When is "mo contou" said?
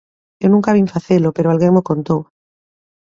1.75-2.21